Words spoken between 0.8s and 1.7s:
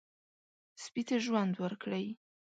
سپي ته ژوند